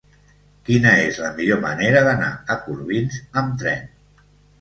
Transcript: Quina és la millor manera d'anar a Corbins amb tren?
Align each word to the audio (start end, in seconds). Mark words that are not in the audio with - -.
Quina 0.69 0.93
és 1.01 1.19
la 1.25 1.29
millor 1.35 1.59
manera 1.65 2.01
d'anar 2.07 2.29
a 2.53 2.57
Corbins 2.63 3.21
amb 3.43 3.61
tren? 3.65 3.85